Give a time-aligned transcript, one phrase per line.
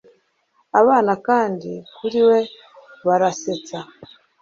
[0.79, 2.39] abana kandi kuri we
[3.07, 3.77] barasetsa